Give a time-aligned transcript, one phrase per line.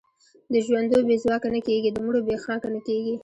[0.53, 3.15] د ژوندو بې ځواکه نه کېږي، د مړو بې خاکه نه کېږي.